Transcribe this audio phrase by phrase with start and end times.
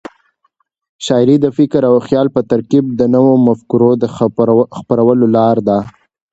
[1.05, 4.03] شاعري د فکر او خیال په ترکیب د نوو مفکورو د
[4.87, 5.77] خپرولو لار ده.